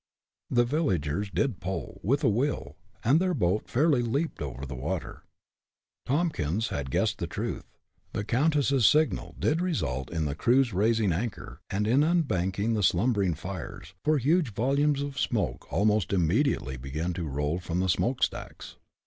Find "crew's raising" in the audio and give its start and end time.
10.33-11.13